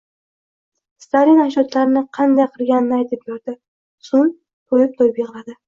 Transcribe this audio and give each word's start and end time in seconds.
Stalin 1.05 1.41
ajdodlarini 1.43 2.03
qanday 2.19 2.49
qirganini 2.57 2.97
aytib 3.03 3.23
berdi, 3.31 3.57
so’ng 4.11 4.35
to’yib-to’yib 4.35 5.25
yig’ladi… 5.25 5.59